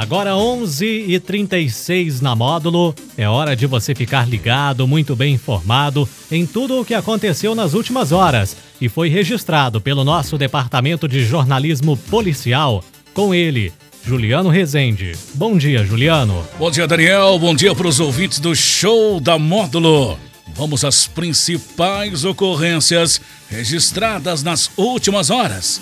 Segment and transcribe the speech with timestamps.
[0.00, 2.94] Agora 11h36 na módulo.
[3.18, 7.74] É hora de você ficar ligado, muito bem informado em tudo o que aconteceu nas
[7.74, 12.82] últimas horas e foi registrado pelo nosso departamento de jornalismo policial.
[13.12, 15.12] Com ele, Juliano Rezende.
[15.34, 16.46] Bom dia, Juliano.
[16.58, 17.38] Bom dia, Daniel.
[17.38, 20.18] Bom dia para os ouvintes do Show da Módulo.
[20.54, 23.20] Vamos às principais ocorrências
[23.50, 25.78] registradas nas últimas horas.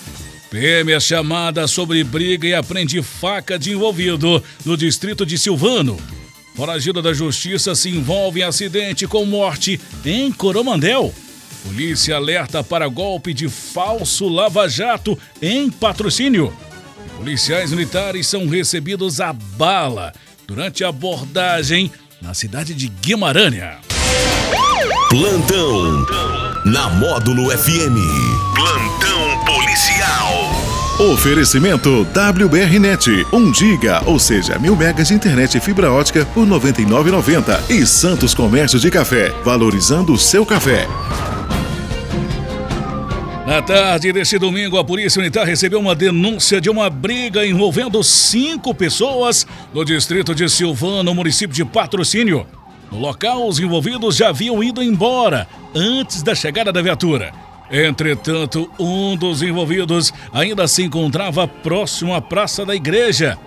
[0.51, 5.99] PM é chamada sobre briga e apreende faca de envolvido no distrito de Silvano.
[6.55, 11.15] Foragido da justiça se envolve em acidente com morte em Coromandel.
[11.65, 16.53] Polícia alerta para golpe de falso lava-jato em patrocínio.
[17.17, 20.13] Policiais militares são recebidos a bala
[20.47, 23.79] durante a abordagem na cidade de Guimarães.
[25.11, 26.07] Plantão
[26.65, 27.97] na Módulo FM.
[28.55, 30.29] Plantão policial.
[30.99, 36.51] Oferecimento WBRnet, 1 giga, ou seja, mil megas de internet e fibra ótica por R$
[36.51, 37.71] 99,90.
[37.71, 40.87] E Santos Comércio de Café, valorizando o seu café.
[43.47, 48.75] Na tarde deste domingo, a Polícia Militar recebeu uma denúncia de uma briga envolvendo cinco
[48.75, 52.47] pessoas no distrito de Silvano, município de Patrocínio.
[52.93, 57.48] No local, os envolvidos já haviam ido embora antes da chegada da viatura.
[57.71, 63.39] Entretanto, um dos envolvidos ainda se encontrava próximo à praça da igreja.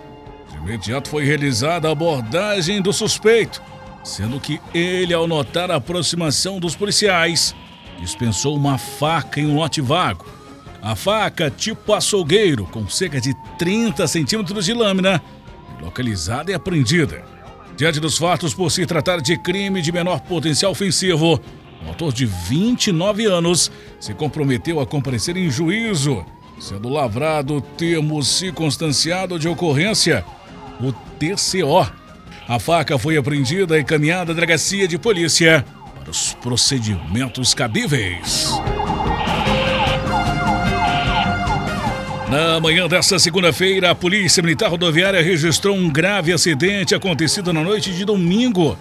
[0.49, 3.61] De imediato foi realizada a abordagem do suspeito,
[4.03, 7.55] sendo que ele, ao notar a aproximação dos policiais,
[7.99, 10.25] dispensou uma faca em um lote vago.
[10.81, 15.21] A faca, tipo açougueiro, com cerca de 30 centímetros de lâmina,
[15.81, 17.23] localizada e apreendida.
[17.75, 21.39] Diante dos fatos por se tratar de crime de menor potencial ofensivo,
[21.83, 26.25] o autor de 29 anos se comprometeu a comparecer em juízo,
[26.59, 30.25] sendo lavrado o termo circunstanciado de ocorrência,
[30.81, 31.87] o TCO.
[32.47, 35.63] A faca foi apreendida e encaminhada à delegacia de polícia
[35.99, 38.49] para os procedimentos cabíveis.
[42.27, 47.93] Na manhã desta segunda-feira, a Polícia Militar Rodoviária registrou um grave acidente acontecido na noite
[47.93, 48.75] de domingo,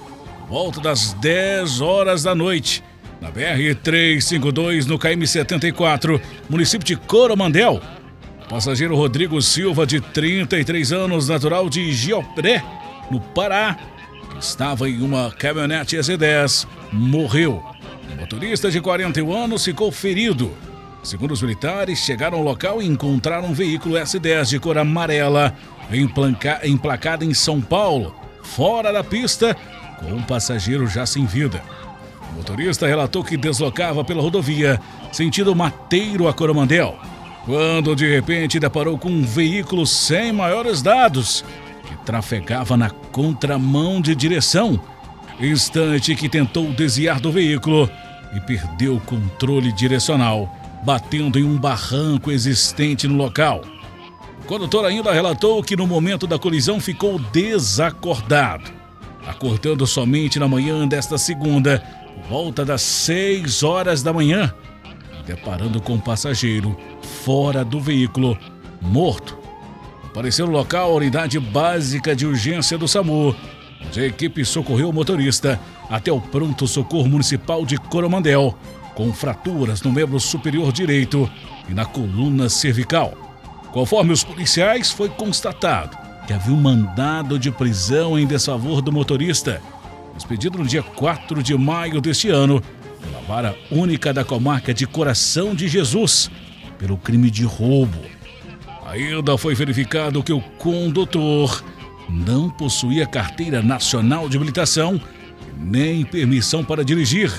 [0.49, 2.83] volta das 10 horas da noite,
[3.21, 7.81] na BR-352, no KM-74, município de Coromandel.
[8.49, 12.65] Passageiro Rodrigo Silva, de 33 anos, natural de Giopré,
[13.11, 13.77] no Pará,
[14.41, 17.63] estava em uma caminhonete S10, morreu.
[18.13, 20.51] O motorista de 41 anos ficou ferido.
[21.03, 25.55] Segundo os militares, chegaram ao local e encontraram um veículo S10 de cor amarela,
[26.65, 29.57] emplacado em São Paulo, fora da pista,
[29.99, 31.63] com um passageiro já sem vida.
[32.31, 34.81] O motorista relatou que deslocava pela rodovia,
[35.13, 36.99] sentido Mateiro a Coromandel,
[37.45, 41.45] quando de repente deparou com um veículo sem maiores dados,
[41.85, 44.81] que trafegava na contramão de direção,
[45.41, 47.91] instante que tentou desviar do veículo
[48.35, 53.63] e perdeu o controle direcional batendo em um barranco existente no local.
[54.43, 58.71] O condutor ainda relatou que no momento da colisão ficou desacordado,
[59.27, 61.83] acordando somente na manhã desta segunda,
[62.29, 64.53] volta das 6 horas da manhã,
[65.27, 66.77] deparando com um passageiro
[67.25, 68.39] fora do veículo,
[68.81, 69.39] morto.
[70.05, 73.35] Apareceu no local a unidade básica de urgência do SAMU,
[73.87, 78.57] onde a equipe socorreu o motorista até o pronto socorro municipal de Coromandel,
[78.95, 81.31] com fraturas no membro superior direito
[81.69, 83.15] e na coluna cervical.
[83.73, 89.63] Conforme os policiais, foi constatado que havia um mandado de prisão em desfavor do motorista,
[90.21, 92.63] expedido no dia 4 de maio deste ano,
[93.01, 96.31] pela vara única da comarca de Coração de Jesus,
[96.79, 97.99] pelo crime de roubo.
[98.87, 101.65] Ainda foi verificado que o condutor
[102.09, 105.01] não possuía carteira nacional de habilitação
[105.57, 107.33] nem permissão para dirigir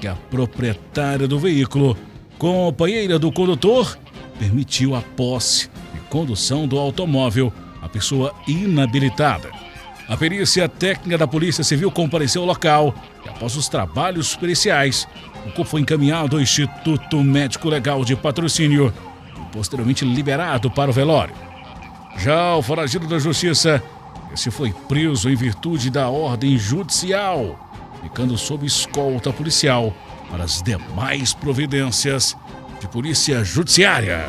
[0.00, 1.96] que a proprietária do veículo,
[2.38, 3.98] companheira do condutor,
[4.38, 9.63] permitiu a posse e condução do automóvel à pessoa inabilitada.
[10.08, 15.08] A perícia técnica da Polícia Civil compareceu ao local e, após os trabalhos periciais,
[15.46, 18.92] o corpo foi encaminhado ao Instituto Médico Legal de Patrocínio
[19.36, 21.34] e posteriormente liberado para o velório.
[22.18, 23.82] Já o foragido da Justiça,
[24.32, 27.64] esse foi preso em virtude da ordem judicial
[28.04, 29.94] ficando sob escolta policial
[30.30, 32.36] para as demais providências
[32.78, 34.26] de polícia judiciária.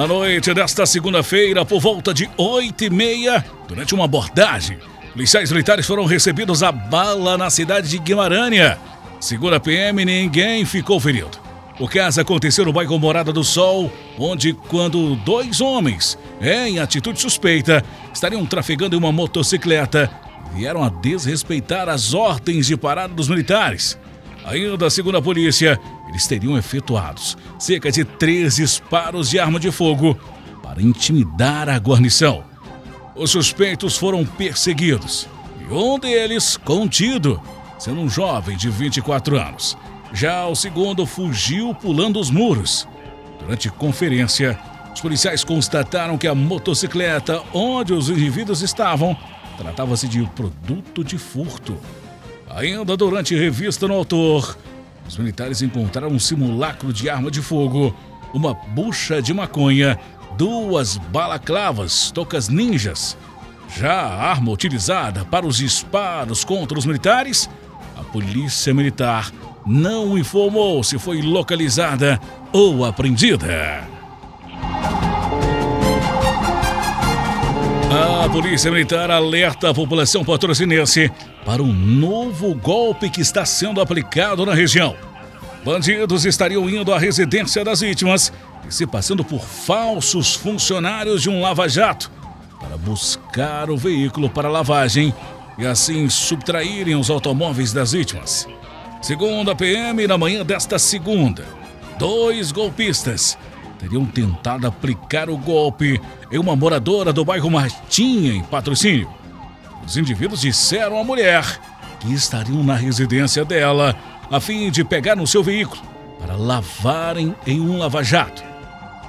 [0.00, 4.78] Na noite desta segunda-feira, por volta de oito e meia, durante uma abordagem,
[5.12, 8.78] policiais militares foram recebidos a bala na cidade de Guimarães.
[9.20, 11.38] Segundo a PM, ninguém ficou ferido.
[11.78, 17.84] O caso aconteceu no bairro Morada do Sol, onde, quando dois homens, em atitude suspeita,
[18.10, 20.10] estariam trafegando em uma motocicleta,
[20.54, 23.98] vieram a desrespeitar as ordens de parada dos militares.
[24.44, 25.78] Ainda segundo a polícia,
[26.08, 30.18] eles teriam efetuados cerca de três disparos de arma de fogo
[30.62, 32.42] para intimidar a guarnição.
[33.14, 35.28] Os suspeitos foram perseguidos
[35.60, 37.40] e um deles contido,
[37.78, 39.76] sendo um jovem de 24 anos.
[40.12, 42.88] Já o segundo fugiu pulando os muros.
[43.38, 44.58] Durante conferência,
[44.92, 49.16] os policiais constataram que a motocicleta onde os indivíduos estavam
[49.56, 51.76] tratava-se de produto de furto.
[52.54, 54.58] Ainda durante revista no autor,
[55.06, 57.94] os militares encontraram um simulacro de arma de fogo,
[58.34, 59.98] uma bucha de maconha,
[60.36, 63.16] duas balaclavas, tocas ninjas.
[63.76, 67.48] Já a arma utilizada para os disparos contra os militares,
[67.96, 69.30] a polícia militar
[69.64, 72.20] não informou se foi localizada
[72.52, 73.99] ou apreendida.
[77.92, 81.10] A Polícia Militar alerta a população patrocinense
[81.44, 84.94] para um novo golpe que está sendo aplicado na região.
[85.64, 88.32] Bandidos estariam indo à residência das vítimas
[88.68, 92.12] e se passando por falsos funcionários de um lava-jato
[92.60, 95.12] para buscar o veículo para lavagem
[95.58, 98.46] e assim subtraírem os automóveis das vítimas.
[99.02, 101.44] Segundo a PM, na manhã desta segunda,
[101.98, 103.36] dois golpistas
[103.80, 105.98] teriam tentado aplicar o golpe
[106.30, 109.08] em uma moradora do bairro Martinha, em patrocínio.
[109.86, 111.42] Os indivíduos disseram à mulher
[111.98, 113.96] que estariam na residência dela
[114.30, 115.80] a fim de pegar no seu veículo
[116.18, 118.42] para lavarem em um lava-jato.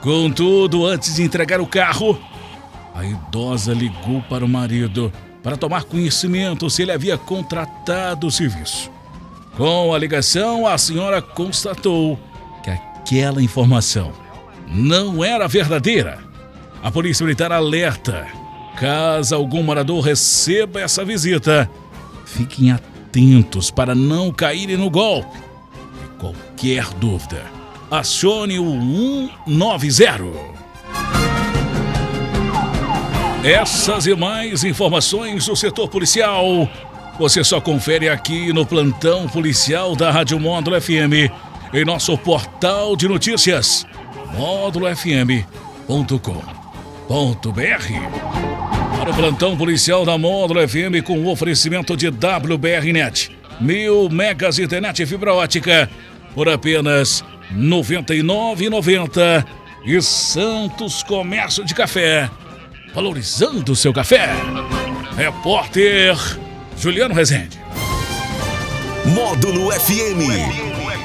[0.02, 2.18] Contudo, antes de entregar o carro,
[2.96, 5.12] a idosa ligou para o marido
[5.44, 8.90] para tomar conhecimento se ele havia contratado o serviço.
[9.58, 12.18] Com a ligação, a senhora constatou
[12.64, 14.21] que aquela informação
[14.72, 16.20] não era verdadeira.
[16.82, 18.28] A Polícia Militar alerta:
[18.80, 21.70] caso algum morador receba essa visita,
[22.26, 25.38] fiquem atentos para não caírem no golpe.
[26.04, 27.44] E qualquer dúvida,
[27.90, 30.52] acione o 190.
[33.44, 36.70] Essas e mais informações do setor policial
[37.22, 41.30] você só confere aqui no plantão policial da Rádio Módulo FM,
[41.72, 43.86] em nosso portal de notícias,
[44.33, 45.42] módulofm.com.br.
[48.98, 55.06] Para o plantão policial da Módulo FM com o oferecimento de WBRnet, mil megas internet
[55.06, 55.89] fibra ótica
[56.33, 59.45] por apenas R$ 99,90
[59.86, 62.30] e Santos Comércio de Café,
[62.94, 64.30] valorizando seu café.
[65.18, 66.16] Repórter
[66.77, 67.60] Juliano Rezende.
[69.06, 70.71] Módulo FM.